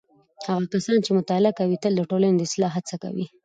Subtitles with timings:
[0.47, 3.25] هغه کسان چې مطالعه کوي تل د ټولنې د اصلاح هڅه کوي.